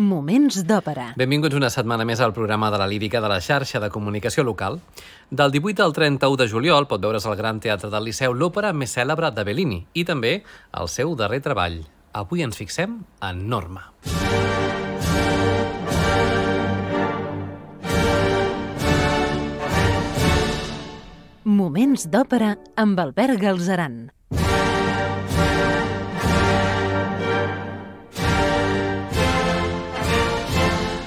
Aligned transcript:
Moments 0.00 0.62
d'òpera. 0.64 1.10
Benvinguts 1.20 1.52
una 1.52 1.68
setmana 1.68 2.06
més 2.08 2.20
al 2.24 2.32
programa 2.32 2.70
de 2.72 2.78
la 2.80 2.86
lírica 2.88 3.20
de 3.20 3.28
la 3.28 3.42
xarxa 3.44 3.76
de 3.76 3.90
comunicació 3.92 4.40
local. 4.42 4.78
Del 5.28 5.52
18 5.52 5.84
al 5.84 5.92
31 5.92 6.38
de 6.40 6.46
juliol 6.48 6.86
pot 6.88 7.02
veure's 7.02 7.26
al 7.28 7.36
Gran 7.36 7.60
Teatre 7.60 7.90
del 7.92 8.08
Liceu 8.08 8.32
l'òpera 8.32 8.72
més 8.72 8.96
cèlebre 8.96 9.28
de 9.36 9.44
Bellini 9.44 9.82
i 9.92 10.06
també 10.08 10.44
el 10.80 10.88
seu 10.88 11.12
darrer 11.14 11.42
treball. 11.44 11.82
Avui 12.16 12.40
ens 12.40 12.56
fixem 12.56 13.02
en 13.20 13.44
Norma. 13.52 13.92
Moments 21.44 22.08
d'òpera 22.08 22.56
amb 22.80 22.98
Albert 22.98 23.36
Galzeran. 23.44 24.06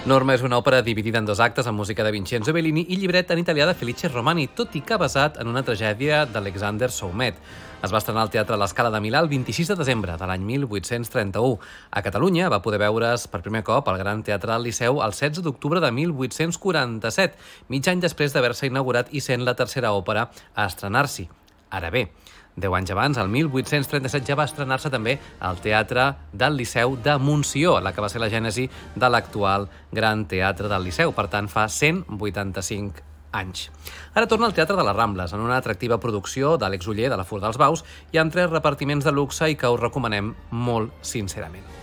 Norma 0.05 0.35
és 0.37 0.43
una 0.45 0.59
òpera 0.61 0.83
dividida 0.85 1.17
en 1.17 1.25
dos 1.25 1.39
actes 1.41 1.65
amb 1.65 1.79
música 1.81 2.03
de 2.05 2.11
Vincenzo 2.13 2.53
Bellini 2.53 2.83
i 2.93 2.97
llibret 3.01 3.31
en 3.33 3.39
italià 3.41 3.65
de 3.65 3.73
Felice 3.73 4.05
Romani, 4.11 4.43
tot 4.53 4.75
i 4.77 4.83
que 4.85 4.99
basat 5.01 5.39
en 5.41 5.49
una 5.49 5.63
tragèdia 5.65 6.19
d'Alexander 6.29 6.91
Soumet. 6.93 7.39
Es 7.81 7.89
va 7.89 7.97
estrenar 7.97 8.21
al 8.21 8.29
Teatre 8.29 8.59
l'Escala 8.61 8.91
de 8.93 8.99
Milà 9.01 9.23
el 9.25 9.31
26 9.31 9.71
de 9.71 9.77
desembre 9.79 10.13
de 10.21 10.27
l'any 10.29 10.45
1831. 10.45 11.57
A 11.89 12.03
Catalunya 12.05 12.51
va 12.53 12.61
poder 12.61 12.83
veure's 12.83 13.25
per 13.33 13.41
primer 13.41 13.63
cop 13.65 13.89
al 13.89 13.97
Gran 13.97 14.21
Teatre 14.21 14.59
Liceu 14.61 15.01
el 15.01 15.17
16 15.17 15.41
d'octubre 15.41 15.81
de 15.81 15.89
1847, 15.89 17.41
mig 17.73 17.89
any 17.89 18.05
després 18.05 18.37
d'haver-se 18.37 18.69
inaugurat 18.69 19.09
i 19.09 19.25
sent 19.25 19.41
la 19.41 19.57
tercera 19.57 19.95
òpera 19.97 20.29
a 20.53 20.69
estrenar-s'hi. 20.69 21.25
Ara 21.73 21.89
bé, 21.89 22.11
Deu 22.55 22.71
anys 22.75 22.93
abans, 22.93 23.17
el 23.19 23.27
1837, 23.27 24.29
ja 24.29 24.37
va 24.39 24.45
estrenar-se 24.47 24.91
també 24.91 25.17
al 25.43 25.59
Teatre 25.59 26.05
del 26.31 26.55
Liceu 26.55 26.95
de 27.03 27.17
Montsió, 27.19 27.81
la 27.83 27.91
que 27.91 28.03
va 28.03 28.07
ser 28.11 28.23
la 28.23 28.31
gènesi 28.31 28.69
de 28.95 29.09
l'actual 29.11 29.67
Gran 29.91 30.23
Teatre 30.31 30.71
del 30.71 30.87
Liceu. 30.87 31.11
Per 31.11 31.27
tant, 31.27 31.51
fa 31.51 31.67
185 31.67 33.03
anys. 33.35 33.67
Ara 34.15 34.31
torna 34.31 34.47
al 34.47 34.55
Teatre 34.55 34.79
de 34.79 34.87
les 34.87 34.95
Rambles, 34.95 35.35
en 35.35 35.43
una 35.43 35.59
atractiva 35.59 35.99
producció 35.99 36.55
d'Àlex 36.55 36.87
Uller 36.87 37.11
de 37.11 37.19
la 37.19 37.27
Fur 37.27 37.43
dels 37.43 37.59
Baus 37.59 37.83
i 38.15 38.23
amb 38.23 38.31
tres 38.31 38.47
repartiments 38.53 39.03
de 39.03 39.11
luxe 39.11 39.51
i 39.51 39.59
que 39.59 39.71
us 39.75 39.81
recomanem 39.83 40.31
molt 40.51 40.95
sincerament. 41.03 41.74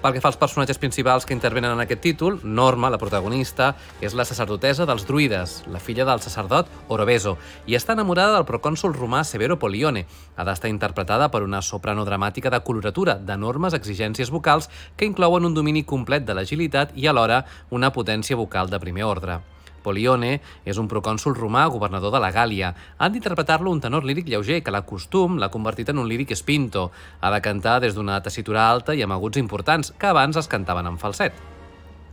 Pel 0.00 0.14
que 0.16 0.20
fa 0.24 0.30
als 0.30 0.38
personatges 0.40 0.78
principals 0.80 1.26
que 1.28 1.34
intervenen 1.36 1.74
en 1.74 1.82
aquest 1.82 2.00
títol, 2.00 2.38
Norma, 2.42 2.88
la 2.88 2.96
protagonista, 2.96 3.74
és 4.00 4.14
la 4.16 4.24
sacerdotesa 4.24 4.86
dels 4.88 5.04
druides, 5.04 5.58
la 5.68 5.82
filla 5.84 6.06
del 6.08 6.22
sacerdot 6.24 6.70
Orobeso, 6.88 7.34
i 7.68 7.76
està 7.76 7.92
enamorada 7.92 8.38
del 8.38 8.48
procònsul 8.48 8.96
romà 8.96 9.20
Severo 9.28 9.58
Polione. 9.60 10.06
Ha 10.40 10.48
d'estar 10.48 10.72
interpretada 10.72 11.28
per 11.28 11.44
una 11.44 11.60
soprano 11.60 12.08
dramàtica 12.08 12.48
de 12.48 12.64
coloratura, 12.64 13.18
d'enormes 13.20 13.76
exigències 13.76 14.32
vocals 14.32 14.72
que 14.96 15.04
inclouen 15.04 15.44
un 15.44 15.54
domini 15.54 15.84
complet 15.84 16.24
de 16.24 16.32
l'agilitat 16.32 16.96
i 16.96 17.04
alhora 17.04 17.44
una 17.68 17.92
potència 17.92 18.40
vocal 18.40 18.72
de 18.72 18.80
primer 18.80 19.04
ordre. 19.04 19.42
Polione 19.82 20.40
és 20.64 20.78
un 20.78 20.88
procònsul 20.88 21.34
romà 21.36 21.66
governador 21.72 22.12
de 22.14 22.20
la 22.22 22.32
Gàlia. 22.32 22.74
Han 22.98 23.12
d'interpretar-lo 23.12 23.72
un 23.72 23.80
tenor 23.80 24.04
líric 24.04 24.28
lleuger 24.28 24.62
que 24.62 24.74
l'acostum 24.74 25.38
l'ha 25.38 25.50
convertit 25.50 25.90
en 25.90 25.98
un 25.98 26.08
líric 26.08 26.30
espinto. 26.36 26.90
Ha 27.20 27.30
de 27.34 27.40
cantar 27.40 27.80
des 27.80 27.96
d'una 27.96 28.20
tessitura 28.22 28.68
alta 28.70 28.94
i 28.94 29.02
amb 29.02 29.16
aguts 29.16 29.40
importants, 29.40 29.94
que 29.98 30.12
abans 30.12 30.36
es 30.36 30.48
cantaven 30.48 30.86
en 30.86 30.98
falset. 30.98 31.32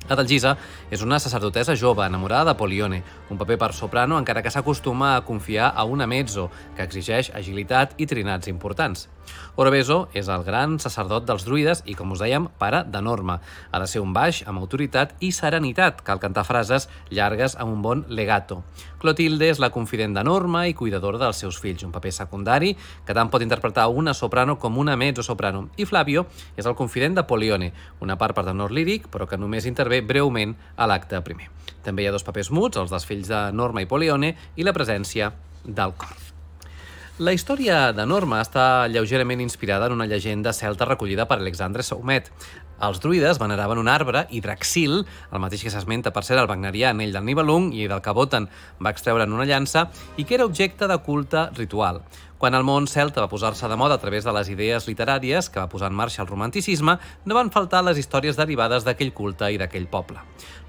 Adalgisa 0.08 0.56
és 0.92 1.02
una 1.04 1.20
sacerdotesa 1.20 1.76
jove 1.76 2.06
enamorada 2.06 2.54
de 2.54 2.60
Polione, 2.60 3.02
un 3.30 3.38
paper 3.38 3.58
per 3.60 3.74
soprano 3.76 4.18
encara 4.18 4.42
que 4.42 4.52
s'acostuma 4.54 5.16
a 5.16 5.24
confiar 5.28 5.74
a 5.76 5.84
una 5.84 6.08
mezzo, 6.08 6.50
que 6.78 6.88
exigeix 6.88 7.34
agilitat 7.36 7.98
i 8.00 8.08
trinats 8.08 8.48
importants. 8.48 9.10
Orobeso 9.58 10.08
és 10.14 10.28
el 10.30 10.44
gran 10.46 10.78
sacerdot 10.80 11.26
dels 11.28 11.46
druides 11.48 11.84
i, 11.86 11.96
com 11.98 12.12
us 12.14 12.22
dèiem, 12.22 12.48
pare 12.62 12.84
de 12.86 13.02
Norma. 13.02 13.40
Ha 13.72 13.82
de 13.82 13.88
ser 13.90 14.02
un 14.04 14.14
baix 14.14 14.44
amb 14.48 14.62
autoritat 14.62 15.16
i 15.20 15.32
serenitat. 15.34 16.04
Cal 16.06 16.22
cantar 16.22 16.46
frases 16.46 16.88
llargues 17.10 17.58
amb 17.58 17.74
un 17.74 17.82
bon 17.82 18.04
legato. 18.10 18.62
Clotilde 19.02 19.50
és 19.50 19.62
la 19.62 19.72
confident 19.74 20.14
de 20.14 20.24
Norma 20.26 20.66
i 20.68 20.76
cuidadora 20.78 21.22
dels 21.22 21.42
seus 21.44 21.58
fills, 21.62 21.84
un 21.86 21.94
paper 21.96 22.14
secundari 22.14 22.76
que 22.78 23.18
tant 23.18 23.32
pot 23.34 23.46
interpretar 23.46 23.88
una 23.90 24.14
soprano 24.14 24.58
com 24.62 24.78
una 24.78 24.98
mezzo-soprano. 24.98 25.68
I 25.78 25.86
Flavio 25.86 26.28
és 26.56 26.66
el 26.66 26.78
confident 26.78 27.18
de 27.18 27.26
Polione, 27.30 27.74
una 28.02 28.18
part 28.18 28.38
per 28.38 28.46
tenor 28.46 28.74
líric, 28.74 29.10
però 29.14 29.26
que 29.30 29.42
només 29.42 29.66
intervé 29.66 30.02
breument 30.02 30.56
a 30.76 30.90
l'acte 30.90 31.22
primer. 31.26 31.52
També 31.86 32.04
hi 32.04 32.10
ha 32.10 32.16
dos 32.16 32.26
papers 32.28 32.52
muts, 32.52 32.78
els 32.78 32.94
dels 32.94 33.06
fills 33.10 33.30
de 33.32 33.48
Norma 33.54 33.84
i 33.84 33.90
Polione, 33.90 34.36
i 34.56 34.66
la 34.68 34.76
presència 34.76 35.34
del 35.64 35.94
cor. 35.98 36.27
La 37.18 37.32
història 37.34 37.96
de 37.98 38.04
Norma 38.06 38.44
està 38.44 38.86
lleugerament 38.94 39.40
inspirada 39.42 39.88
en 39.90 39.96
una 39.96 40.06
llegenda 40.06 40.52
celta 40.54 40.86
recollida 40.86 41.24
per 41.26 41.40
Alexandre 41.40 41.82
Soumet. 41.82 42.28
Els 42.86 43.00
druides 43.02 43.40
veneraven 43.42 43.82
un 43.82 43.90
arbre, 43.90 44.28
Hidraxil, 44.30 45.00
el 45.02 45.42
mateix 45.42 45.64
que 45.66 45.72
s'esmenta 45.74 46.12
per 46.14 46.22
ser 46.28 46.38
el 46.38 46.46
wagnerià 46.46 46.92
anell 46.94 47.16
del 47.16 47.26
Nibelung 47.26 47.72
i 47.74 47.88
del 47.90 48.04
que 48.06 48.14
Botan 48.14 48.46
va 48.78 48.94
extreure 48.94 49.26
en 49.26 49.34
una 49.34 49.50
llança, 49.50 49.88
i 50.14 50.30
que 50.30 50.38
era 50.38 50.46
objecte 50.46 50.86
de 50.86 51.00
culte 51.02 51.48
ritual. 51.58 52.04
Quan 52.38 52.54
el 52.54 52.62
món 52.62 52.86
celta 52.86 53.24
va 53.24 53.30
posar-se 53.32 53.66
de 53.66 53.76
moda 53.82 53.96
a 53.98 54.02
través 54.02 54.22
de 54.24 54.34
les 54.36 54.52
idees 54.54 54.86
literàries 54.86 55.48
que 55.50 55.58
va 55.58 55.72
posar 55.72 55.90
en 55.90 55.96
marxa 55.98 56.22
el 56.22 56.30
romanticisme, 56.30 57.00
no 57.26 57.38
van 57.38 57.50
faltar 57.50 57.82
les 57.82 57.98
històries 57.98 58.38
derivades 58.38 58.86
d'aquell 58.86 59.10
culte 59.18 59.50
i 59.50 59.58
d'aquell 59.58 59.90
poble. 59.90 60.22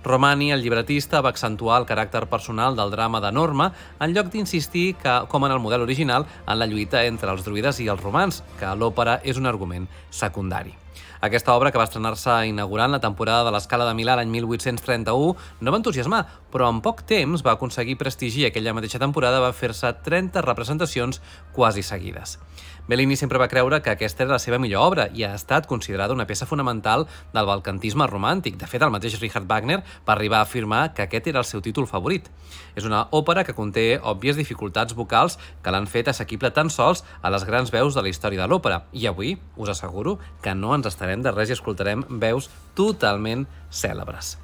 Romani, 0.03 0.49
el 0.55 0.65
llibretista, 0.65 1.21
va 1.21 1.35
accentuar 1.35 1.83
el 1.83 1.87
caràcter 1.91 2.25
personal 2.33 2.79
del 2.79 2.91
drama 2.97 3.21
de 3.21 3.35
Norma 3.37 3.69
en 4.01 4.17
lloc 4.17 4.33
d'insistir 4.33 4.95
que, 4.97 5.21
com 5.29 5.45
en 5.45 5.53
el 5.53 5.61
model 5.61 5.85
original, 5.85 6.25
en 6.47 6.59
la 6.59 6.71
lluita 6.73 7.05
entre 7.05 7.37
els 7.37 7.45
druides 7.45 7.85
i 7.85 7.93
els 7.93 8.01
romans, 8.01 8.43
que 8.57 8.73
l'òpera 8.73 9.21
és 9.23 9.37
un 9.37 9.45
argument 9.45 9.91
secundari. 10.09 10.73
Aquesta 11.21 11.55
obra, 11.59 11.73
que 11.73 11.81
va 11.81 11.87
estrenar-se 11.89 12.35
inaugurant 12.47 12.93
la 12.95 13.01
temporada 13.03 13.43
de 13.49 13.51
l'Escala 13.51 13.89
de 13.89 13.95
Milà 13.99 14.15
l'any 14.19 14.31
1831, 14.31 15.33
no 15.61 15.75
va 15.75 15.81
entusiasmar, 15.81 16.21
però 16.53 16.69
en 16.71 16.79
poc 16.85 17.03
temps 17.11 17.43
va 17.43 17.57
aconseguir 17.57 17.99
prestigi 17.99 18.45
i 18.45 18.49
aquella 18.49 18.75
mateixa 18.77 19.01
temporada 19.03 19.41
va 19.43 19.51
fer-se 19.51 19.91
30 20.07 20.45
representacions 20.47 21.19
quasi 21.57 21.83
seguides. 21.83 22.37
Bellini 22.89 23.17
sempre 23.21 23.39
va 23.39 23.51
creure 23.53 23.83
que 23.85 23.91
aquesta 23.93 24.25
era 24.25 24.33
la 24.33 24.41
seva 24.41 24.57
millor 24.59 24.81
obra 24.81 25.05
i 25.13 25.25
ha 25.27 25.35
estat 25.37 25.67
considerada 25.69 26.15
una 26.17 26.25
peça 26.27 26.47
fonamental 26.49 27.05
del 27.35 27.49
balcantisme 27.51 28.07
romàntic. 28.09 28.57
De 28.57 28.67
fet, 28.67 28.81
el 28.81 28.95
mateix 28.95 29.19
Richard 29.21 29.45
Wagner 29.45 29.83
va 29.83 30.15
arribar 30.15 30.41
a 30.41 30.49
afirmar 30.49 30.95
que 30.95 31.05
aquest 31.05 31.29
era 31.29 31.45
el 31.45 31.49
seu 31.49 31.61
títol 31.61 31.87
favorit. 31.87 32.33
És 32.75 32.89
una 32.89 33.05
òpera 33.13 33.45
que 33.45 33.53
conté 33.53 33.87
òbvies 34.01 34.41
dificultats 34.41 34.97
vocals 34.97 35.37
que 35.61 35.75
l'han 35.75 35.87
fet 35.87 36.09
assequible 36.09 36.51
tan 36.57 36.73
sols 36.73 37.05
a 37.21 37.29
les 37.29 37.45
grans 37.45 37.71
veus 37.77 37.93
de 37.93 38.03
la 38.03 38.09
història 38.09 38.47
de 38.47 38.49
l'òpera. 38.49 38.87
I 38.97 39.05
avui 39.13 39.37
us 39.57 39.69
asseguro 39.69 40.17
que 40.41 40.57
no 40.57 40.73
ens 40.75 40.89
estarem 40.89 41.21
de 41.21 41.37
res 41.37 41.53
i 41.53 41.59
escoltarem 41.61 42.09
veus 42.09 42.49
totalment 42.73 43.45
cèlebres. 43.69 44.39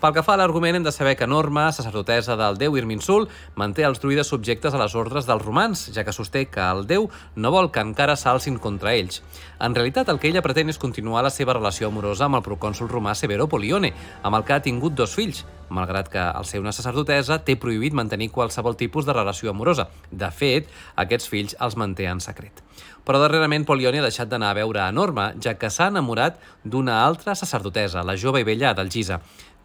Pel 0.00 0.14
que 0.16 0.22
fa 0.24 0.32
a 0.32 0.38
l'argument, 0.40 0.78
hem 0.78 0.84
de 0.86 0.92
saber 0.96 1.12
que 1.12 1.26
Norma, 1.28 1.66
sacerdotesa 1.76 2.32
del 2.40 2.56
déu 2.56 2.78
Irminsul, 2.80 3.26
manté 3.60 3.84
els 3.84 4.00
druides 4.00 4.30
subjectes 4.32 4.72
a 4.72 4.80
les 4.80 4.94
ordres 4.96 5.26
dels 5.28 5.44
romans, 5.44 5.82
ja 5.92 6.06
que 6.06 6.14
sosté 6.16 6.46
que 6.48 6.64
el 6.64 6.86
déu 6.88 7.10
no 7.36 7.52
vol 7.52 7.68
que 7.68 7.84
encara 7.84 8.16
s'alcin 8.16 8.56
contra 8.56 8.94
ells. 8.96 9.20
En 9.60 9.76
realitat, 9.76 10.08
el 10.08 10.16
que 10.16 10.30
ella 10.32 10.40
pretén 10.40 10.72
és 10.72 10.80
continuar 10.80 11.20
la 11.26 11.34
seva 11.34 11.52
relació 11.58 11.92
amorosa 11.92 12.30
amb 12.30 12.40
el 12.40 12.46
procònsul 12.48 12.88
romà 12.88 13.12
Severo 13.12 13.44
Polione, 13.44 13.92
amb 14.22 14.40
el 14.40 14.46
que 14.48 14.56
ha 14.56 14.64
tingut 14.64 14.96
dos 14.96 15.12
fills, 15.18 15.44
malgrat 15.68 16.08
que 16.08 16.22
al 16.24 16.48
ser 16.48 16.62
una 16.64 16.72
sacerdotesa 16.72 17.42
té 17.44 17.58
prohibit 17.60 17.92
mantenir 17.92 18.30
qualsevol 18.32 18.80
tipus 18.80 19.04
de 19.04 19.12
relació 19.12 19.52
amorosa. 19.52 19.90
De 20.10 20.32
fet, 20.32 20.72
aquests 20.96 21.28
fills 21.28 21.54
els 21.60 21.76
manté 21.76 22.08
en 22.08 22.24
secret. 22.24 22.64
Però 23.04 23.20
darrerament 23.20 23.64
Polione 23.68 24.00
ha 24.00 24.08
deixat 24.08 24.28
d'anar 24.32 24.50
a 24.52 24.58
veure 24.58 24.80
a 24.82 24.90
Norma, 24.92 25.30
ja 25.40 25.54
que 25.60 25.70
s'ha 25.70 25.88
enamorat 25.92 26.40
d'una 26.64 27.02
altra 27.04 27.36
sacerdotesa, 27.36 28.04
la 28.04 28.16
jove 28.16 28.40
i 28.40 28.48
vella 28.48 28.72
Adalgisa 28.72 29.20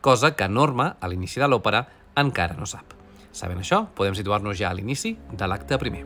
cosa 0.05 0.35
que 0.37 0.45
Norma, 0.47 0.91
a 1.01 1.09
l'inici 1.09 1.41
de 1.41 1.47
l'òpera, 1.49 1.79
encara 2.21 2.53
no 2.59 2.67
sap. 2.69 2.93
Sabent 3.33 3.63
això, 3.63 3.87
podem 3.97 4.13
situar-nos 4.13 4.59
ja 4.59 4.69
a 4.69 4.77
l'inici 4.77 5.15
de 5.33 5.49
l'acte 5.49 5.81
primer. 5.81 6.03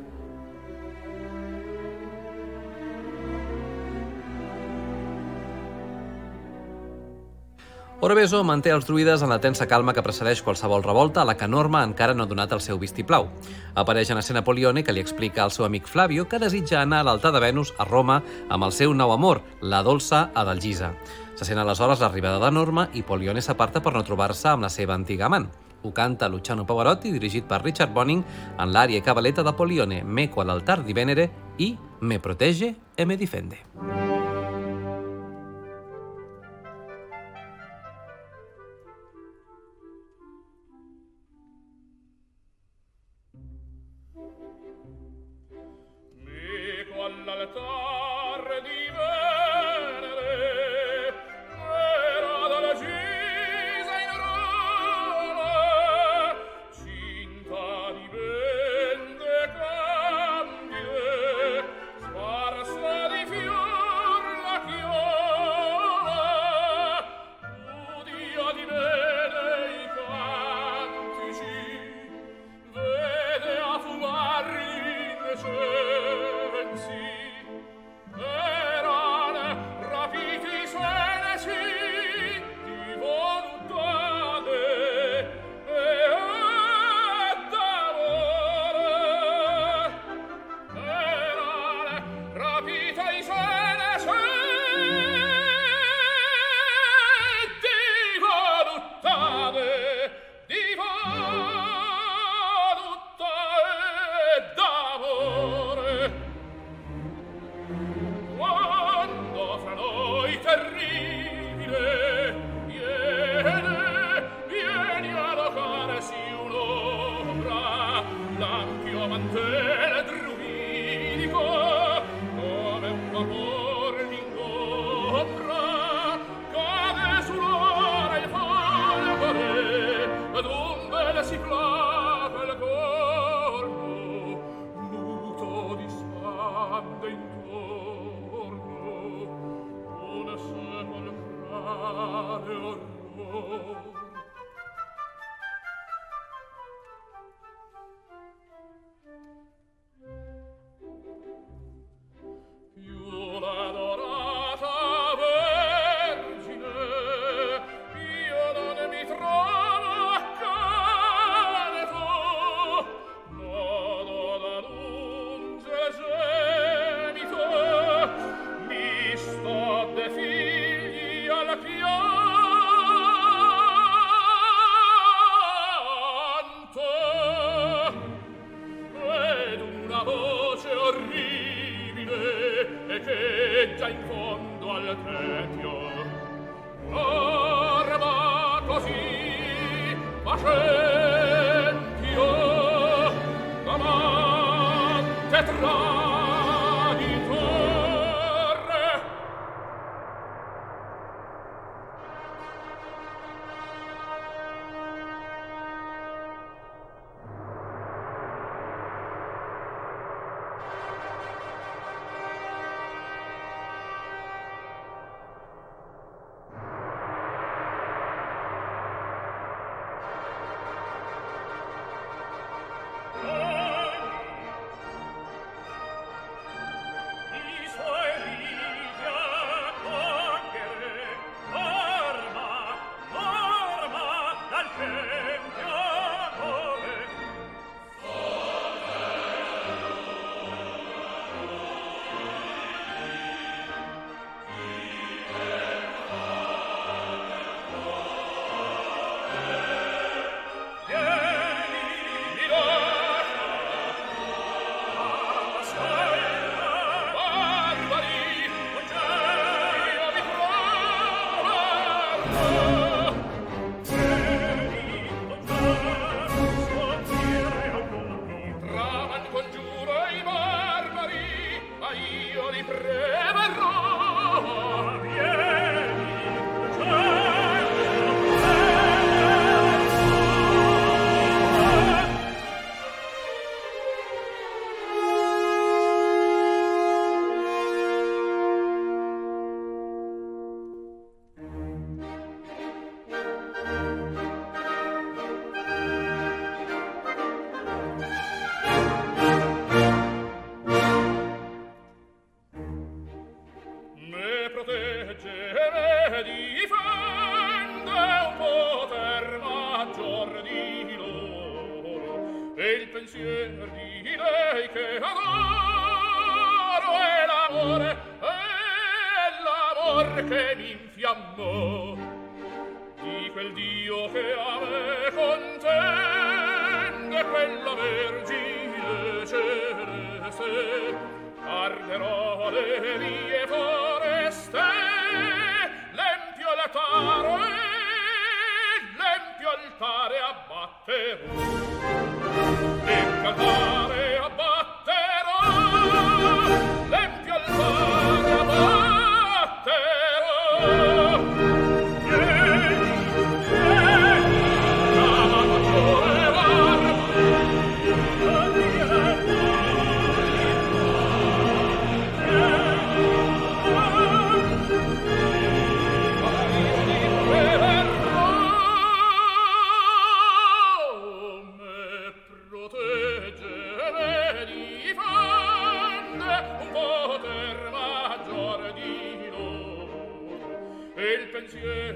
Orobeso 8.00 8.40
manté 8.48 8.72
els 8.72 8.86
druides 8.88 9.20
en 9.20 9.34
la 9.34 9.42
tensa 9.44 9.66
calma 9.68 9.92
que 9.92 10.00
precedeix 10.06 10.40
qualsevol 10.40 10.86
revolta 10.86 11.20
a 11.20 11.28
la 11.28 11.36
que 11.36 11.50
Norma 11.52 11.84
encara 11.84 12.14
no 12.16 12.24
ha 12.24 12.32
donat 12.32 12.54
el 12.56 12.64
seu 12.64 12.80
vistiplau. 12.80 13.28
Apareix 13.76 14.14
en 14.16 14.22
escena 14.22 14.46
Polione 14.48 14.86
que 14.88 14.96
li 14.96 15.04
explica 15.04 15.44
al 15.44 15.52
seu 15.52 15.68
amic 15.68 15.92
Flavio 15.92 16.24
que 16.32 16.40
desitja 16.40 16.80
anar 16.80 17.02
a 17.04 17.10
l'altar 17.10 17.36
de 17.36 17.44
Venus 17.44 17.74
a 17.76 17.84
Roma 17.84 18.22
amb 18.48 18.64
el 18.64 18.72
seu 18.72 18.96
nou 18.96 19.12
amor, 19.12 19.44
la 19.60 19.84
dolça 19.84 20.30
Adalgisa. 20.32 20.94
Se 21.40 21.46
sent 21.48 21.60
aleshores 21.62 22.02
l'arribada 22.04 22.36
de 22.44 22.50
Norma 22.52 22.90
i 23.00 23.02
Polione 23.08 23.40
s'aparta 23.40 23.80
per 23.80 23.94
no 23.96 24.02
trobar-se 24.04 24.50
amb 24.52 24.66
la 24.66 24.70
seva 24.74 24.98
antiga 24.98 25.30
amant. 25.30 25.48
Ho 25.88 25.94
canta 25.96 26.28
Luciano 26.28 26.66
Pavarotti, 26.68 27.14
dirigit 27.16 27.48
per 27.48 27.62
Richard 27.64 27.96
Bonning, 27.96 28.26
en 28.60 28.76
l'àrea 28.76 29.00
cabaleta 29.00 29.48
de 29.48 29.56
Polione, 29.56 30.04
Meco 30.04 30.44
all'altar 30.44 30.82
di 30.84 30.92
Venere 30.92 31.32
i 31.56 31.78
Me 32.02 32.20
protege 32.20 32.76
e 32.94 33.06
me 33.06 33.16
difende. 33.16 33.64
Meco 33.80 34.19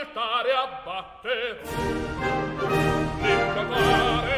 l'altare 0.00 0.52
abbatte. 0.52 1.60
L'incanare 3.20 4.29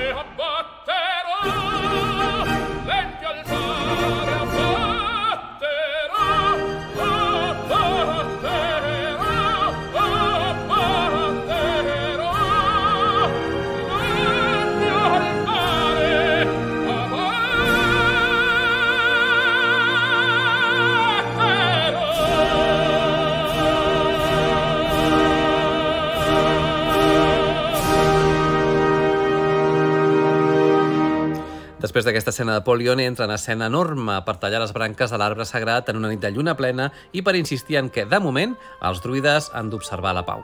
Després 31.93 32.07
d'aquesta 32.07 32.33
escena 32.33 32.55
de 32.57 32.65
Polione 32.65 33.05
entra 33.05 33.27
en 33.27 33.35
escena 33.35 33.67
enorme 33.69 34.15
per 34.25 34.39
tallar 34.41 34.63
les 34.63 34.71
branques 34.73 35.13
de 35.13 35.19
l'arbre 35.21 35.45
sagrat 35.45 35.91
en 35.93 35.99
una 36.01 36.09
nit 36.09 36.23
de 36.23 36.31
lluna 36.33 36.55
plena 36.57 36.87
i 37.13 37.21
per 37.21 37.35
insistir 37.37 37.77
en 37.77 37.91
que, 37.93 38.07
de 38.09 38.21
moment, 38.25 38.55
els 38.81 39.03
druides 39.05 39.51
han 39.53 39.69
d'observar 39.69 40.15
la 40.17 40.25
pau. 40.25 40.41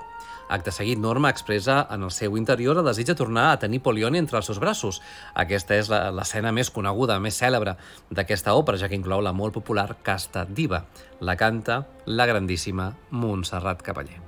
Acte 0.53 0.77
seguit, 0.77 1.01
Norma 1.01 1.33
expressa 1.33 1.79
en 1.89 2.05
el 2.05 2.13
seu 2.13 2.37
interior 2.37 2.77
el 2.77 2.85
desig 2.93 3.09
de 3.09 3.17
tornar 3.17 3.49
a 3.49 3.59
tenir 3.65 3.81
Polione 3.81 4.21
entre 4.21 4.37
els 4.43 4.53
seus 4.53 4.61
braços. 4.61 5.01
Aquesta 5.33 5.81
és 5.81 5.89
l'escena 5.89 6.53
més 6.53 6.69
coneguda, 6.69 7.17
més 7.17 7.41
cèlebre 7.41 7.79
d'aquesta 8.13 8.53
òpera, 8.53 8.77
ja 8.77 8.93
que 8.93 9.01
inclou 9.01 9.25
la 9.25 9.33
molt 9.33 9.57
popular 9.57 9.95
Casta 10.05 10.45
Diva. 10.45 10.85
La 11.25 11.41
canta 11.41 11.87
la 12.05 12.29
grandíssima 12.29 12.93
Montserrat 13.09 13.81
Cavaller. 13.81 14.28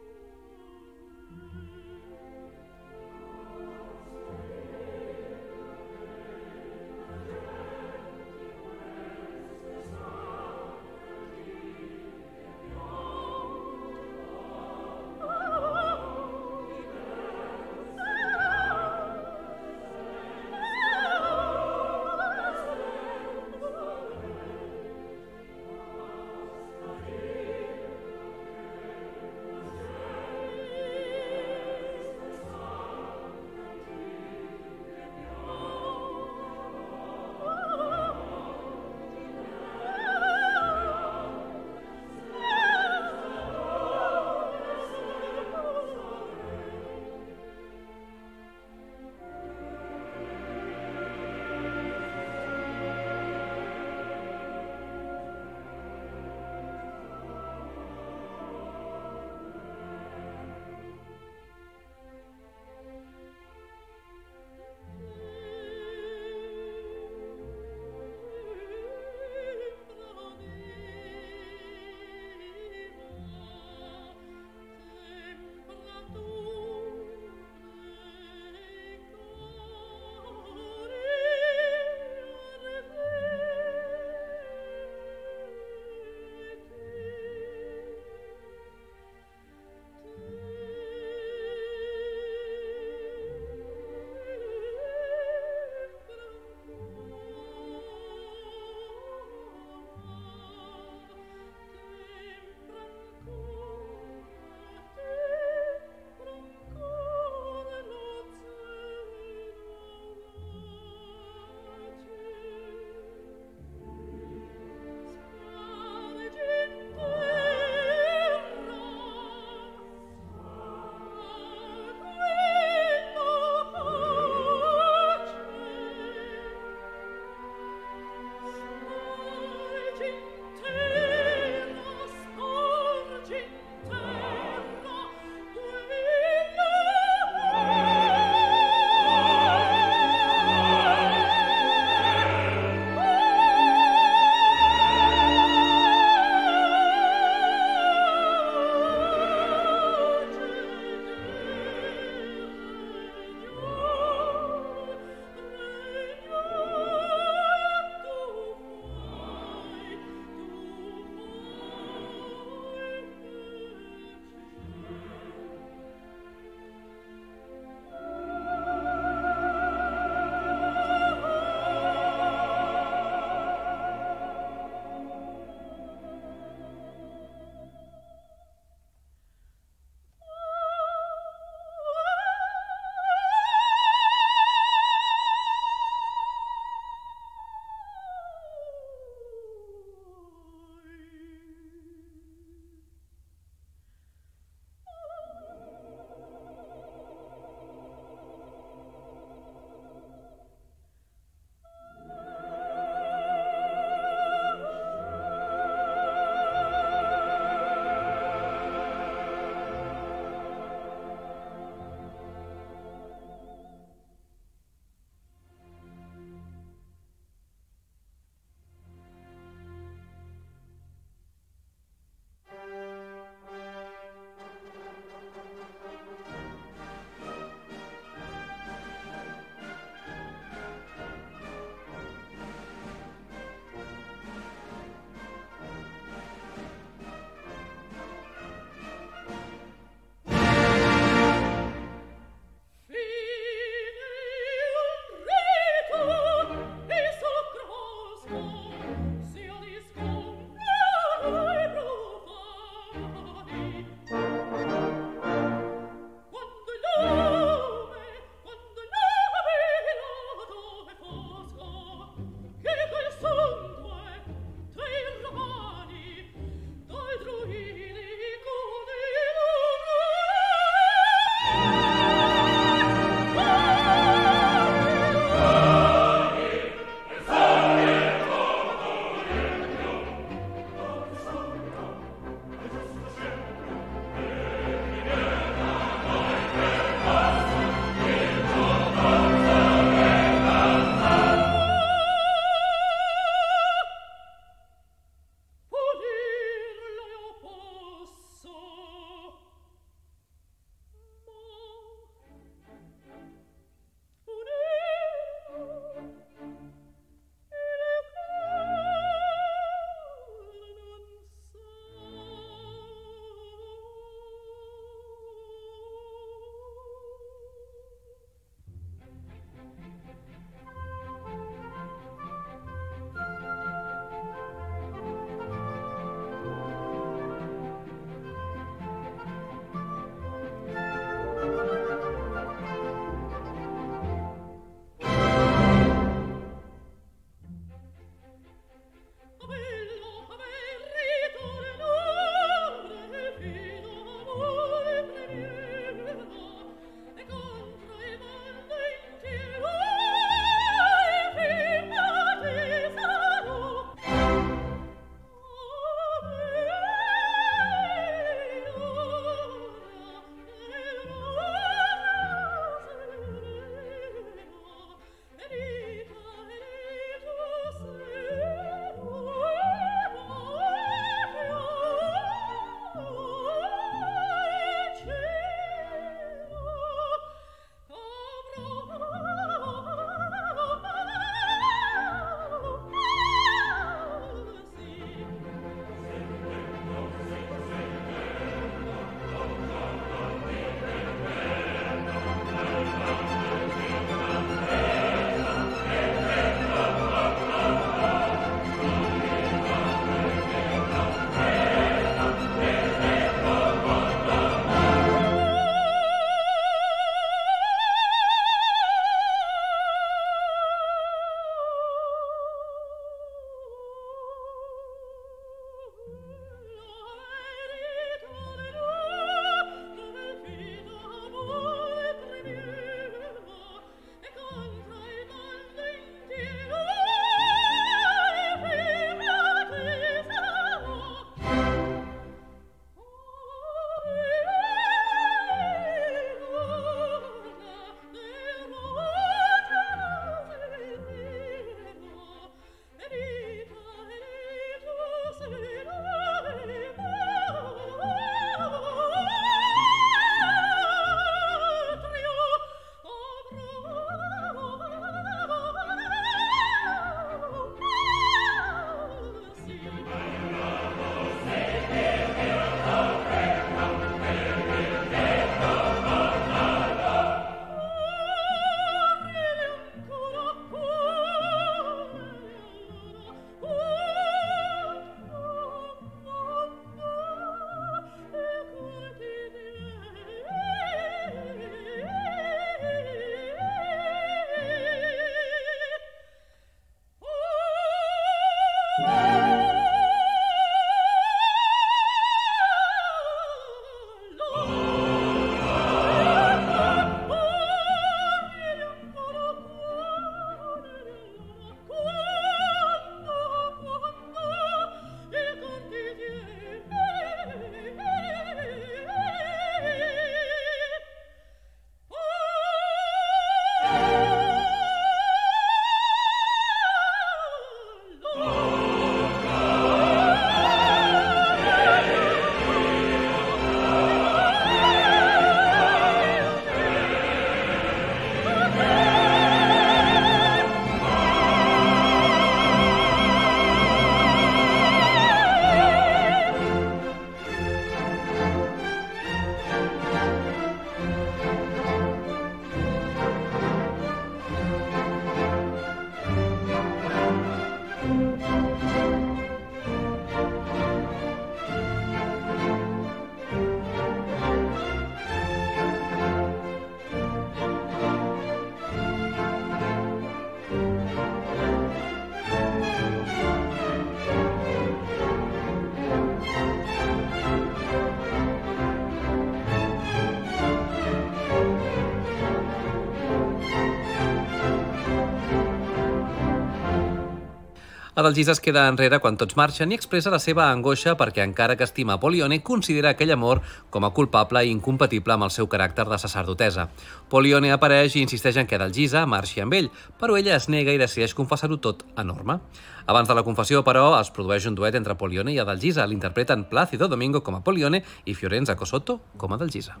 Adalgisa 578.24 578.54
es 578.54 578.60
queda 578.64 578.86
enrere 578.88 579.18
quan 579.20 579.36
tots 579.36 579.52
marxen 579.60 579.90
i 579.92 579.96
expressa 579.98 580.30
la 580.32 580.38
seva 580.40 580.70
angoixa 580.72 581.12
perquè 581.20 581.44
encara 581.44 581.74
que 581.76 581.84
estima 581.84 582.16
Polione, 582.22 582.62
considera 582.64 583.10
aquell 583.12 583.34
amor 583.34 583.60
com 583.92 584.06
a 584.08 584.10
culpable 584.16 584.62
i 584.64 584.72
incompatible 584.72 585.34
amb 585.34 585.44
el 585.44 585.52
seu 585.52 585.68
caràcter 585.68 586.06
de 586.08 586.16
sacerdotesa. 586.22 586.88
Polione 587.28 587.74
apareix 587.74 588.16
i 588.16 588.24
insisteix 588.24 588.56
en 588.56 588.70
que 588.70 588.80
Adalgisa 588.80 589.26
marxi 589.28 589.60
amb 589.60 589.76
ell, 589.76 589.92
però 590.16 590.38
ella 590.40 590.56
es 590.56 590.70
nega 590.72 590.96
i 590.96 591.00
decideix 591.04 591.36
confessar-ho 591.36 591.76
tot 591.76 592.06
a 592.16 592.24
Norma. 592.24 592.62
Abans 593.04 593.28
de 593.28 593.36
la 593.36 593.44
confessió, 593.44 593.84
però, 593.84 594.14
es 594.16 594.32
produeix 594.32 594.64
un 594.70 594.78
duet 594.78 594.96
entre 594.96 595.20
Polione 595.20 595.52
i 595.52 595.60
Adalgisa. 595.60 596.08
L'interpreten 596.08 596.64
Plácido 596.70 597.12
Domingo 597.12 597.44
com 597.44 597.60
a 597.60 597.60
Polione 597.60 598.06
i 598.24 598.32
Fiorenza 598.32 598.74
Cosotto 598.74 599.20
com 599.36 599.52
a 599.52 599.60
Adalgisa. 599.60 600.00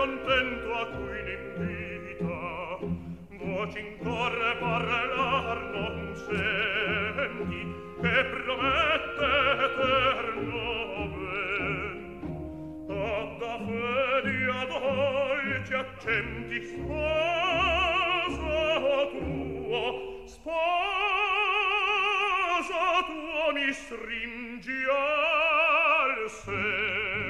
contento 0.00 0.72
a 0.72 0.86
cui 0.86 1.22
l'invita 1.24 2.78
voci 3.36 3.78
in 3.80 3.98
corre 4.02 4.56
parlar 4.56 5.58
non 5.74 6.14
senti 6.14 7.60
che 8.00 8.24
promette 8.24 9.30
eterno 9.68 10.64
ben 11.18 12.00
ad 12.88 13.30
da 13.40 13.54
fedi 13.66 14.38
a 14.48 14.64
dolci 14.72 15.74
accenti 15.74 16.58
sposo 16.64 18.00
tuo 19.18 19.84
sposo 20.24 20.60
tuo 23.04 23.44
mi 23.52 23.68
stringi 23.70 24.80
al 24.88 26.30
seno 26.30 27.29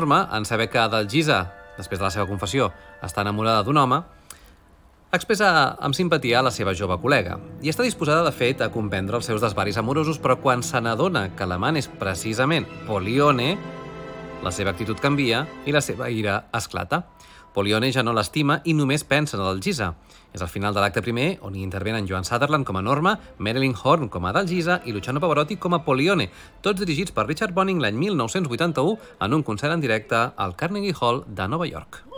Norma, 0.00 0.30
en 0.32 0.46
saber 0.48 0.70
que 0.72 0.78
Adalgisa, 0.80 1.42
després 1.76 1.98
de 2.00 2.06
la 2.06 2.10
seva 2.14 2.24
confessió, 2.24 2.70
està 3.04 3.20
enamorada 3.20 3.60
d'un 3.66 3.76
home, 3.76 3.98
expressa 5.12 5.50
amb 5.76 5.92
simpatia 5.98 6.40
la 6.40 6.52
seva 6.54 6.72
jove 6.72 6.96
col·lega 7.02 7.34
i 7.60 7.68
està 7.68 7.84
disposada, 7.84 8.22
de 8.24 8.32
fet, 8.32 8.62
a 8.64 8.70
comprendre 8.72 9.18
els 9.18 9.28
seus 9.28 9.44
desvaris 9.44 9.76
amorosos, 9.76 10.16
però 10.16 10.38
quan 10.40 10.64
se 10.64 10.80
n'adona 10.80 11.26
que 11.36 11.44
l'amant 11.44 11.76
és 11.76 11.90
precisament 12.00 12.64
Polione, 12.86 13.50
la 14.42 14.52
seva 14.52 14.72
actitud 14.72 15.00
canvia 15.00 15.44
i 15.66 15.72
la 15.72 15.82
seva 15.84 16.08
ira 16.10 16.46
esclata. 16.56 17.04
Polione 17.54 17.90
ja 17.90 18.04
no 18.06 18.14
l'estima 18.14 18.60
i 18.64 18.74
només 18.78 19.04
pensa 19.04 19.36
en 19.36 19.42
Adalgisa. 19.42 19.94
És 20.30 20.42
al 20.42 20.50
final 20.52 20.74
de 20.74 20.80
l'acte 20.82 21.02
primer 21.02 21.38
on 21.46 21.56
hi 21.56 21.64
intervenen 21.66 22.06
Joan 22.06 22.24
Sutherland 22.24 22.66
com 22.66 22.78
a 22.78 22.82
Norma, 22.82 23.16
Marilyn 23.38 23.74
Horn 23.74 24.08
com 24.08 24.24
a 24.24 24.30
Adalgisa 24.30 24.80
i 24.86 24.94
Luciano 24.94 25.20
Pavarotti 25.20 25.58
com 25.58 25.74
a 25.74 25.82
Polione, 25.84 26.30
tots 26.62 26.80
dirigits 26.80 27.12
per 27.16 27.26
Richard 27.26 27.56
Bonning 27.56 27.82
l'any 27.82 27.98
1981 27.98 28.96
en 29.20 29.34
un 29.34 29.42
concert 29.42 29.74
en 29.74 29.82
directe 29.82 30.30
al 30.36 30.54
Carnegie 30.56 30.94
Hall 31.00 31.24
de 31.26 31.48
Nova 31.48 31.66
York. 31.66 32.09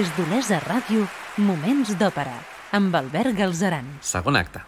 Des 0.00 0.08
d'Olesa 0.16 0.56
Ràdio, 0.64 1.02
Moments 1.44 1.90
d'Òpera, 2.00 2.38
amb 2.78 2.94
Albert 2.96 3.36
Galzeran. 3.36 3.84
Segon 4.00 4.38
acte. 4.40 4.62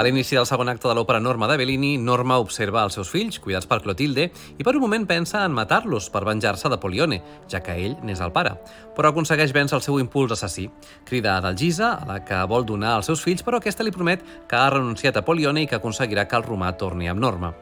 A 0.00 0.02
l'inici 0.02 0.32
del 0.32 0.46
segon 0.48 0.70
acte 0.72 0.88
de 0.88 0.94
l'òpera 0.96 1.18
Norma 1.20 1.44
de 1.44 1.58
Bellini, 1.60 1.90
Norma 2.00 2.38
observa 2.40 2.80
els 2.86 2.94
seus 2.96 3.10
fills, 3.12 3.36
cuidats 3.44 3.66
per 3.68 3.82
Clotilde, 3.84 4.30
i 4.56 4.64
per 4.64 4.72
un 4.78 4.80
moment 4.80 5.02
pensa 5.04 5.42
en 5.44 5.52
matar-los 5.52 6.06
per 6.08 6.22
venjar-se 6.24 6.70
de 6.72 6.78
Polione, 6.80 7.18
ja 7.52 7.58
que 7.60 7.74
ell 7.76 7.98
n'és 8.00 8.22
el 8.24 8.32
pare. 8.32 8.54
Però 8.96 9.10
aconsegueix 9.10 9.52
vèncer 9.52 9.76
el 9.76 9.84
seu 9.84 9.98
impuls 10.00 10.32
assassí. 10.32 10.70
Crida 11.04 11.34
a 11.34 11.42
Dalgisa, 11.44 11.90
a 12.00 12.08
la 12.08 12.16
que 12.24 12.38
vol 12.48 12.64
donar 12.64 12.94
als 12.94 13.10
seus 13.10 13.20
fills, 13.20 13.44
però 13.44 13.60
aquesta 13.60 13.84
li 13.84 13.92
promet 13.92 14.24
que 14.48 14.56
ha 14.56 14.70
renunciat 14.72 15.18
a 15.20 15.24
Polione 15.26 15.66
i 15.66 15.68
que 15.68 15.76
aconseguirà 15.76 16.24
que 16.24 16.40
el 16.40 16.46
romà 16.48 16.70
torni 16.80 17.10
amb 17.12 17.20
Norma. 17.20 17.52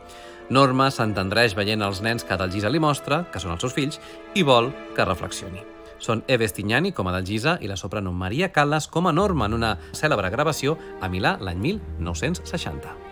Norma 0.48 0.92
s'entendreix 0.94 1.58
veient 1.58 1.82
els 1.82 2.04
nens 2.06 2.22
que 2.22 2.38
Dalgisa 2.38 2.70
li 2.70 2.78
mostra, 2.78 3.24
que 3.32 3.42
són 3.42 3.56
els 3.56 3.66
seus 3.66 3.74
fills, 3.74 3.98
i 4.38 4.46
vol 4.46 4.70
que 4.94 5.08
reflexioni. 5.10 5.66
Són 5.98 6.24
Eve 6.28 6.48
Stignani 6.48 6.92
com 6.92 7.08
a 7.08 7.16
Dalgisa 7.16 7.58
i 7.60 7.70
la 7.70 7.76
soprano 7.76 8.12
Maria 8.12 8.52
Callas 8.54 8.88
com 8.88 9.06
a 9.06 9.12
Norma 9.12 9.50
en 9.50 9.58
una 9.58 9.76
cèlebre 9.92 10.30
gravació 10.30 10.78
a 11.00 11.10
Milà 11.10 11.36
l'any 11.42 11.60
1960. 11.68 13.07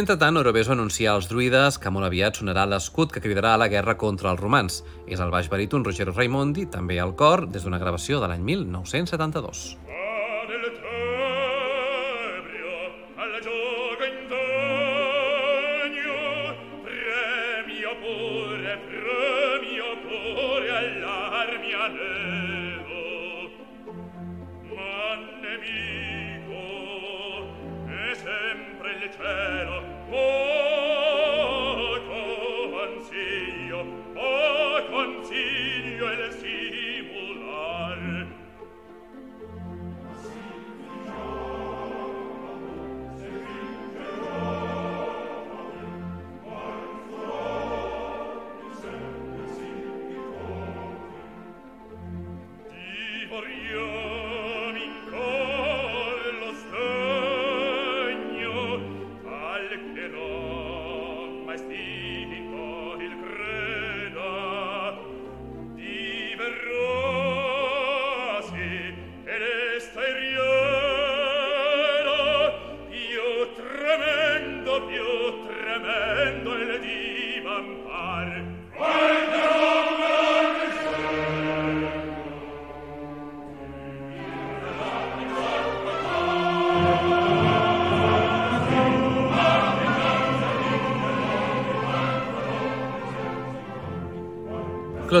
Mentrestant, 0.00 0.38
Orobeso 0.40 0.72
anuncia 0.72 1.10
als 1.12 1.26
druides 1.28 1.76
que 1.76 1.90
molt 1.92 2.06
aviat 2.06 2.38
sonarà 2.40 2.62
l'escut 2.64 3.12
que 3.12 3.20
cridarà 3.20 3.50
a 3.52 3.60
la 3.60 3.68
guerra 3.68 3.98
contra 4.00 4.30
els 4.32 4.40
romans. 4.40 4.78
És 5.04 5.20
el 5.20 5.28
baix 5.34 5.52
baríton 5.52 5.84
Ruggero 5.84 6.16
Raimondi, 6.16 6.64
també 6.72 6.96
al 7.04 7.12
cor, 7.20 7.44
des 7.52 7.68
d'una 7.68 7.82
gravació 7.84 8.24
de 8.24 8.32
l'any 8.32 8.40
1972. 8.48 9.66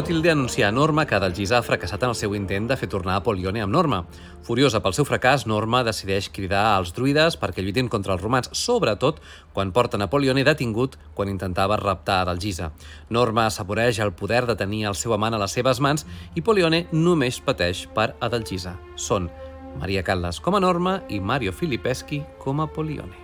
Clotilde 0.00 0.30
anuncia 0.30 0.66
a 0.66 0.72
Norma 0.72 1.04
que 1.04 1.14
Adalgisa 1.14 1.58
ha 1.58 1.62
fracassat 1.62 2.00
en 2.06 2.14
el 2.14 2.16
seu 2.16 2.32
intent 2.32 2.70
de 2.70 2.76
fer 2.80 2.86
tornar 2.88 3.18
a 3.18 3.20
Polione 3.20 3.60
amb 3.60 3.74
Norma. 3.74 3.98
Furiosa 4.46 4.80
pel 4.80 4.96
seu 4.96 5.04
fracàs, 5.04 5.44
Norma 5.44 5.82
decideix 5.84 6.30
cridar 6.32 6.62
als 6.70 6.94
druides 6.96 7.36
perquè 7.36 7.60
lluitin 7.60 7.92
contra 7.92 8.16
els 8.16 8.24
romans, 8.24 8.48
sobretot 8.56 9.20
quan 9.52 9.74
porten 9.76 10.00
a 10.00 10.08
Polione 10.08 10.46
detingut 10.48 10.96
quan 11.12 11.28
intentava 11.28 11.76
raptar 11.76 12.22
Adalgisa. 12.22 12.72
Norma 13.10 13.44
assaboreix 13.50 14.00
el 14.00 14.16
poder 14.16 14.46
de 14.48 14.56
tenir 14.56 14.86
el 14.88 14.96
seu 14.96 15.12
amant 15.12 15.36
a 15.36 15.44
les 15.44 15.52
seves 15.52 15.84
mans 15.84 16.08
i 16.32 16.40
Polione 16.40 16.86
només 16.96 17.44
pateix 17.44 17.84
per 17.92 18.14
Adalgisa. 18.24 18.78
Són 18.96 19.28
Maria 19.76 20.00
Callas 20.00 20.40
com 20.40 20.56
a 20.56 20.64
Norma 20.64 21.02
i 21.10 21.20
Mario 21.20 21.52
Filipeschi 21.52 22.24
com 22.40 22.64
a 22.64 22.72
Polione. 22.72 23.19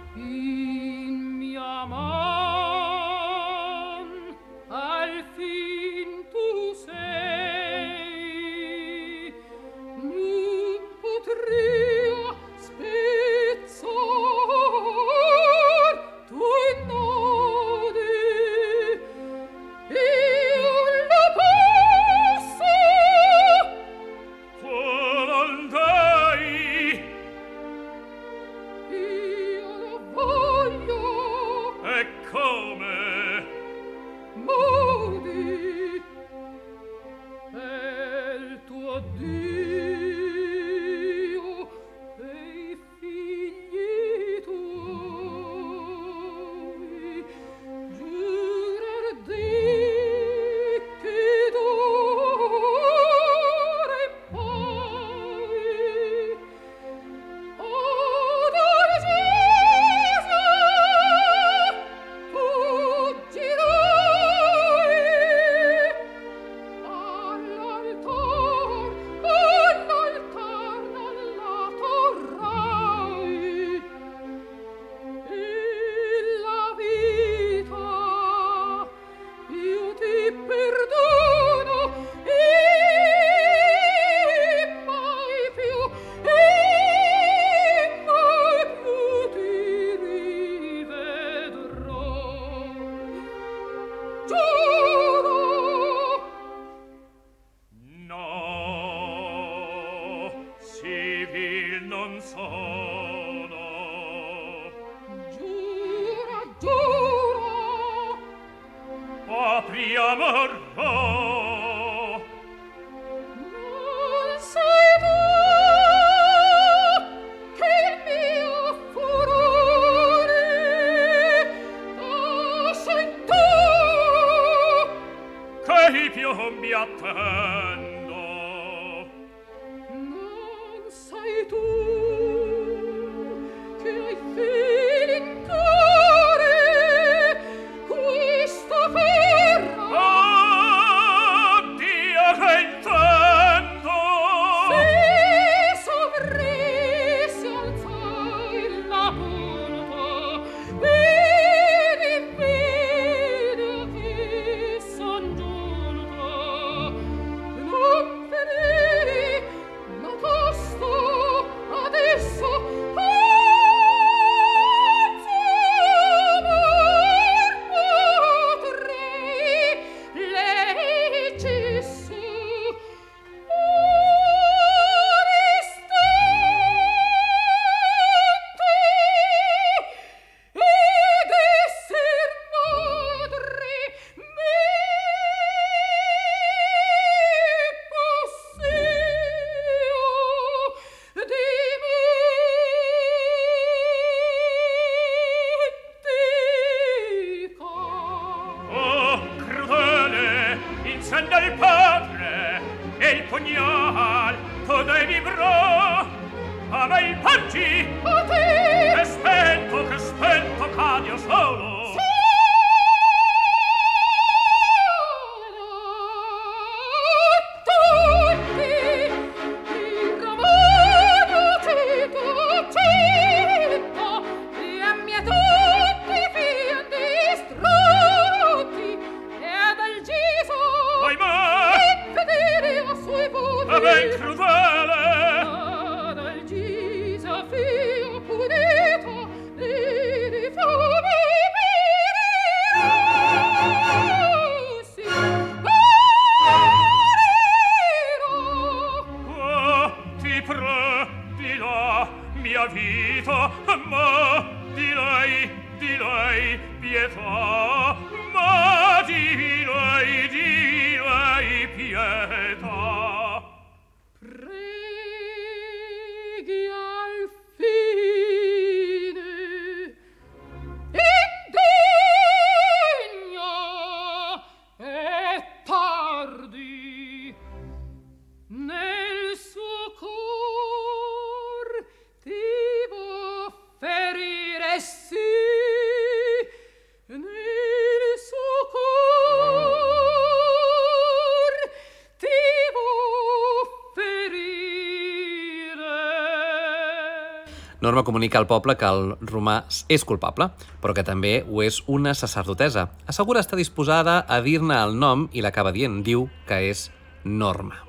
Comunica 298.26 298.38
al 298.38 298.46
poble 298.48 298.74
que 298.76 298.86
el 298.86 299.12
romà 299.22 299.60
és 299.88 300.02
culpable, 300.04 300.48
però 300.82 300.92
que 300.94 301.04
també 301.06 301.44
ho 301.46 301.62
és 301.62 301.82
una 301.86 302.12
sacerdotesa. 302.14 302.88
Assegura 303.06 303.38
estar 303.38 303.56
disposada 303.56 304.24
a 304.26 304.40
dir-ne 304.42 304.74
el 304.74 304.96
nom 304.98 305.28
i 305.32 305.44
l'acaba 305.44 305.70
dient. 305.70 306.02
Diu 306.02 306.26
que 306.48 306.58
és 306.70 306.90
Norma. 307.22 307.84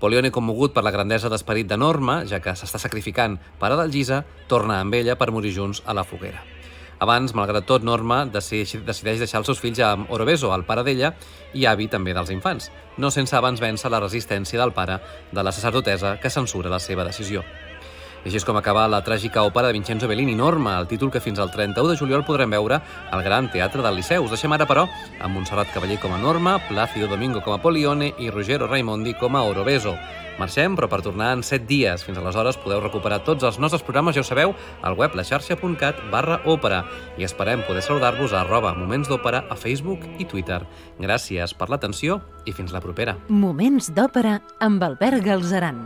Polione, 0.00 0.32
commogut 0.34 0.74
per 0.74 0.82
la 0.82 0.90
grandesa 0.90 1.30
d'esperit 1.30 1.68
de 1.70 1.78
Norma, 1.78 2.24
ja 2.26 2.40
que 2.42 2.56
s'està 2.58 2.80
sacrificant 2.82 3.38
per 3.60 3.70
Adalgisa, 3.70 4.24
torna 4.48 4.80
amb 4.80 4.94
ella 4.94 5.14
per 5.14 5.30
morir 5.30 5.54
junts 5.54 5.84
a 5.86 5.94
la 5.94 6.02
foguera. 6.02 6.42
Abans, 6.98 7.34
malgrat 7.34 7.66
tot, 7.66 7.84
Norma 7.86 8.24
decideix, 8.26 9.04
deixar 9.20 9.38
els 9.38 9.46
seus 9.46 9.60
fills 9.62 9.78
amb 9.86 10.10
Orobeso, 10.10 10.50
el 10.54 10.64
pare 10.66 10.82
d'ella, 10.82 11.12
i 11.54 11.66
avi 11.66 11.86
també 11.86 12.14
dels 12.14 12.30
infants, 12.34 12.72
no 12.98 13.10
sense 13.10 13.36
abans 13.36 13.62
vèncer 13.62 13.90
la 13.90 14.02
resistència 14.02 14.58
del 14.58 14.74
pare 14.74 14.98
de 15.30 15.46
la 15.46 15.52
sacerdotesa 15.52 16.16
que 16.18 16.30
censura 16.30 16.72
la 16.72 16.82
seva 16.82 17.06
decisió. 17.06 17.44
Així 18.24 18.38
és 18.40 18.44
com 18.48 18.56
acaba 18.56 18.86
la 18.88 19.02
tràgica 19.04 19.42
òpera 19.44 19.68
de 19.68 19.76
Vincenzo 19.76 20.08
Bellini, 20.08 20.32
Norma, 20.34 20.78
el 20.80 20.88
títol 20.88 21.10
que 21.12 21.20
fins 21.20 21.38
al 21.38 21.50
31 21.52 21.90
de 21.90 21.96
juliol 22.00 22.24
podrem 22.24 22.54
veure 22.56 22.78
al 23.12 23.22
Gran 23.22 23.50
Teatre 23.52 23.84
del 23.84 23.98
Liceu. 24.00 24.24
Us 24.24 24.32
deixem 24.32 24.52
ara, 24.56 24.64
però, 24.64 24.86
amb 25.20 25.36
Montserrat 25.36 25.68
Cavaller 25.74 25.98
com 26.00 26.14
a 26.16 26.20
Norma, 26.22 26.56
Plácido 26.70 27.06
Domingo 27.10 27.42
com 27.44 27.52
a 27.52 27.60
Polione 27.60 28.14
i 28.18 28.30
Ruggero 28.32 28.66
Raimondi 28.66 29.12
com 29.20 29.36
a 29.36 29.42
Orobeso. 29.44 29.92
Marxem, 30.38 30.74
però 30.74 30.88
per 30.90 31.02
tornar 31.04 31.34
en 31.36 31.44
7 31.46 31.66
dies. 31.68 32.02
Fins 32.02 32.18
aleshores 32.18 32.56
podeu 32.58 32.80
recuperar 32.80 33.20
tots 33.26 33.44
els 33.44 33.58
nostres 33.62 33.84
programes, 33.86 34.16
ja 34.16 34.24
ho 34.24 34.26
sabeu, 34.26 34.54
al 34.82 34.96
web 34.98 35.14
laxarxa.cat 35.14 36.00
barra 36.10 36.40
òpera 36.48 36.80
i 37.20 37.28
esperem 37.28 37.62
poder 37.68 37.84
saludar-vos 37.84 38.32
a 38.32 38.40
arroba 38.42 38.72
Moments 38.74 39.12
d'Òpera 39.12 39.44
a 39.50 39.58
Facebook 39.60 40.08
i 40.18 40.24
Twitter. 40.24 40.62
Gràcies 40.98 41.54
per 41.54 41.68
l'atenció 41.70 42.22
i 42.48 42.56
fins 42.56 42.72
la 42.72 42.82
propera. 42.82 43.18
Moments 43.28 43.92
d'òpera 43.94 44.40
amb 44.64 44.82
Albert 44.88 45.22
Galzeran. 45.28 45.84